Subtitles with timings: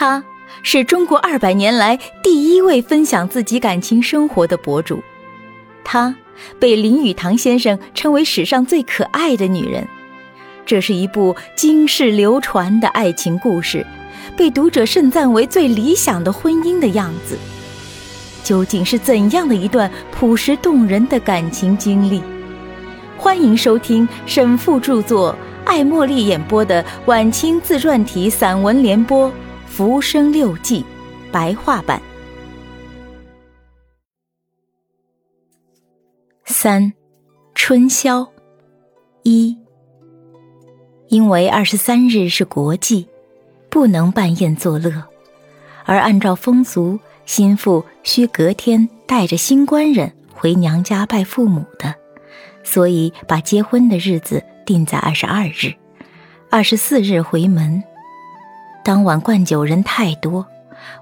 [0.00, 0.24] 他
[0.62, 5.02] 是中国二百年来第一位分享自己感情生活的博主，
[5.84, 6.16] 她
[6.58, 9.86] 被林语堂先生称为史上最可爱的女人。
[10.64, 13.84] 这是一部经世流传的爱情故事，
[14.38, 17.36] 被读者盛赞为最理想的婚姻的样子。
[18.42, 22.22] 究竟是怎样的一段朴实动人的感情经历？
[23.18, 25.36] 欢迎收听沈复著作、
[25.66, 29.28] 艾茉莉演播的晚清自传体散文联播
[29.80, 30.82] 《浮生六记》
[31.32, 32.02] 白话版。
[36.44, 36.92] 三，
[37.54, 38.30] 春宵
[39.22, 39.56] 一。
[41.08, 43.08] 因为二十三日是国祭，
[43.70, 45.02] 不能办宴作乐，
[45.86, 51.94] 而按照风俗，新妇需隔天带着新官人回娘家拜父母的，
[52.62, 55.72] 所以把结婚的日子定在二十二日，
[56.50, 57.82] 二十四日回门。
[58.82, 60.46] 当晚灌酒人太多，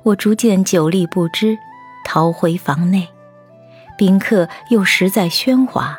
[0.02, 1.56] 我逐渐酒力不支，
[2.04, 3.06] 逃回房内。
[3.96, 5.98] 宾客又实在喧哗，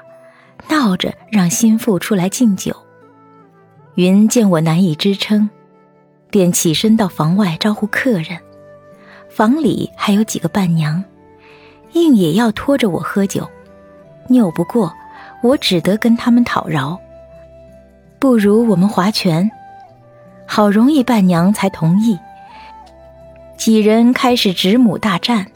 [0.69, 2.75] 闹着让新妇出来敬酒。
[3.95, 5.49] 云见我难以支撑，
[6.29, 8.37] 便起身到房外招呼客人。
[9.29, 11.03] 房里还有几个伴娘，
[11.93, 13.47] 硬也要拖着我喝酒，
[14.29, 14.93] 拗不过，
[15.41, 16.99] 我只得跟他们讨饶。
[18.17, 19.49] 不如我们划拳，
[20.59, 22.19] 好容易伴娘才同意。
[23.57, 25.47] 几人开始指母大战，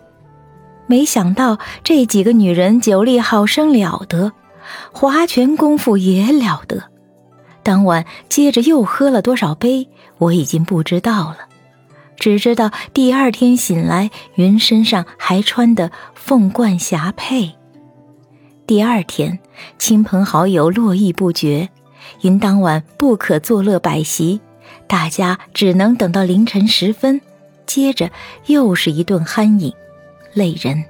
[0.87, 4.31] 没想到这几个女人酒力好生了得，
[4.93, 6.85] 划拳功夫也了得。
[7.63, 11.39] 当晚接着又喝了多少杯，我已经不知道了，
[12.15, 17.51] 只知道第二天醒来，云身上还穿的凤冠霞帔。
[18.65, 19.37] 第二天，
[19.77, 21.67] 亲朋好友络绎不绝，
[22.21, 24.39] 因当晚不可作乐摆席，
[24.87, 27.21] 大家只能等到凌晨时分，
[27.65, 28.11] 接着
[28.45, 29.73] 又是一顿酣饮，
[30.33, 30.83] 累人。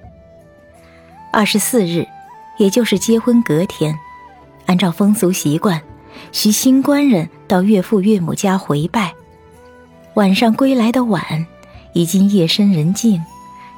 [1.32, 2.06] 二十四日，
[2.58, 3.98] 也就是结婚隔天，
[4.66, 5.82] 按照风俗习惯。
[6.32, 9.14] 需新官人到岳父岳母家回拜，
[10.14, 11.23] 晚上归来的晚，
[11.94, 13.23] 已经夜深人静，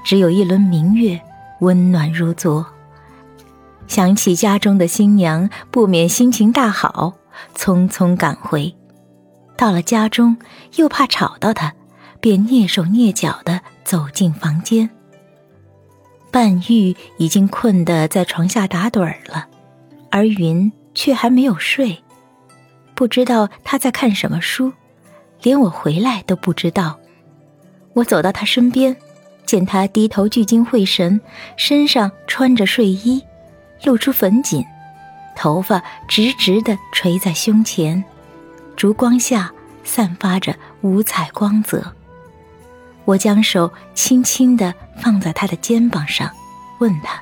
[0.03, 1.19] 只有一轮明月
[1.61, 2.65] 温暖如昨。
[3.87, 7.13] 想起家中的新娘，不免心情大好，
[7.55, 8.75] 匆匆赶回。
[9.57, 10.37] 到了家中，
[10.75, 11.71] 又怕吵到她，
[12.19, 14.89] 便蹑手蹑脚地走进房间。
[16.31, 19.47] 半玉已经困得在床下打盹儿了，
[20.11, 21.97] 而云却还没有睡。
[22.93, 24.71] 不知道他在看什么书，
[25.41, 26.99] 连我回来都不知道。
[27.93, 28.95] 我走到他身边，
[29.45, 31.19] 见他低头聚精会神，
[31.55, 33.23] 身上穿着睡衣，
[33.83, 34.65] 露出粉颈，
[35.35, 38.03] 头发直直的垂在胸前，
[38.75, 39.51] 烛光下
[39.83, 41.93] 散发着五彩光泽。
[43.05, 46.31] 我将手轻轻地放在他的肩膀上，
[46.79, 47.21] 问他：“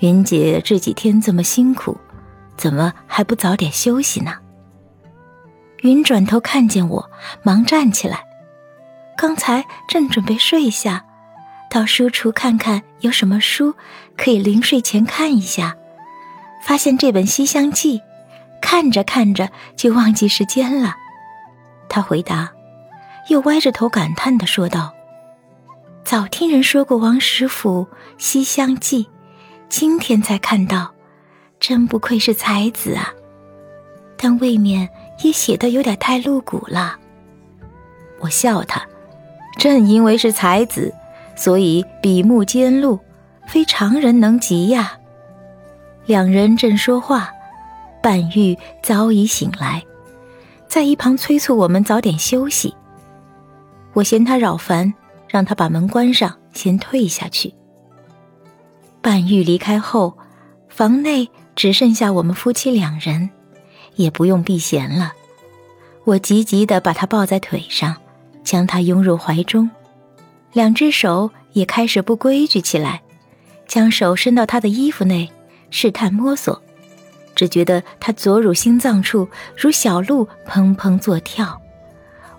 [0.00, 1.96] 云姐这几天这么辛苦？”
[2.54, 4.34] 怎么还不早点休息呢？
[5.78, 7.10] 云转头看见我，
[7.42, 8.24] 忙站起来。
[9.16, 11.04] 刚才正准备睡下，
[11.70, 13.74] 到书橱看看有什么书
[14.16, 15.76] 可以临睡前看一下，
[16.62, 17.98] 发现这本《西厢记》，
[18.72, 20.96] 看着看着就忘记时间了。
[21.90, 22.50] 他回答，
[23.28, 24.94] 又歪着头感叹的说道
[26.04, 29.04] ：“早听人说过王实甫《西厢记》，
[29.68, 30.90] 今天才看到。”
[31.60, 33.12] 真不愧是才子啊，
[34.16, 34.88] 但未免
[35.22, 36.96] 也写的有点太露骨了。
[38.20, 38.82] 我笑他，
[39.58, 40.92] 正因为是才子，
[41.36, 42.98] 所以笔目尖露，
[43.46, 44.94] 非常人能及呀。
[46.06, 47.30] 两人正说话，
[48.02, 49.82] 半玉早已醒来，
[50.66, 52.74] 在一旁催促我们早点休息。
[53.92, 54.92] 我嫌他扰烦，
[55.28, 57.54] 让他把门关上，先退下去。
[59.00, 60.16] 半玉离开后，
[60.68, 61.28] 房内。
[61.54, 63.28] 只剩下我们夫妻两人，
[63.96, 65.12] 也不用避嫌了。
[66.04, 67.94] 我急急地把他抱在腿上，
[68.42, 69.70] 将他拥入怀中，
[70.54, 73.02] 两只手也开始不规矩起来，
[73.68, 75.30] 将手伸到他的衣服内
[75.68, 76.60] 试探摸索，
[77.34, 81.60] 只觉得他左乳心脏处如小鹿砰砰作跳。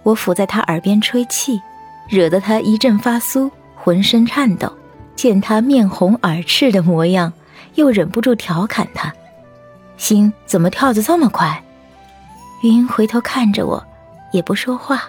[0.04, 1.62] 我伏在他耳边吹气，
[2.10, 4.72] 惹得他一阵发酥，浑身颤抖。
[5.16, 7.32] 见他面红耳赤的模样。
[7.76, 9.12] 又忍不住调侃他
[9.98, 11.64] ：“心怎么跳得这么快？”
[12.62, 13.84] 云回头看着我，
[14.32, 15.06] 也不说话，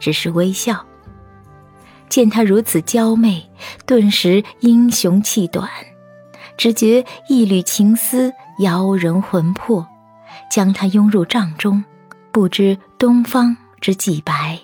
[0.00, 0.84] 只是微笑。
[2.08, 3.48] 见他如此娇媚，
[3.86, 5.70] 顿时英雄气短，
[6.56, 9.86] 只觉一缕情丝摇人魂魄，
[10.50, 11.82] 将他拥入帐中，
[12.30, 14.58] 不知东方之既白。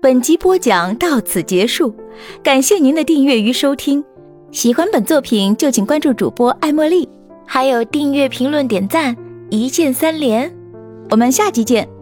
[0.00, 1.94] 本集播讲到此结束，
[2.42, 4.02] 感谢您的订阅与收听。
[4.52, 7.08] 喜欢本作品就请关注主播艾茉莉，
[7.46, 9.16] 还有订阅、评论、点赞，
[9.50, 10.50] 一键三连。
[11.10, 11.95] 我们下集见。